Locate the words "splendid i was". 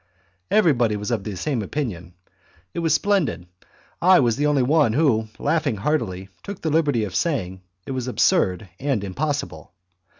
2.91-4.35